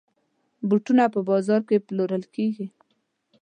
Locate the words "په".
1.13-1.19